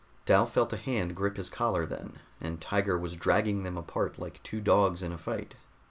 Dal 0.25 0.47
felt 0.47 0.73
a 0.73 0.77
hand 0.77 1.15
grip 1.15 1.37
his 1.37 1.47
collar 1.47 1.85
then, 1.85 2.13
and 2.39 2.59
Tiger 2.59 2.97
was 2.97 3.15
dragging 3.15 3.61
them 3.61 3.77
apart 3.77 4.17
like 4.17 4.41
two 4.41 4.59
dogs 4.59 5.03
in 5.03 5.11
a 5.11 5.17
fight. 5.19 5.53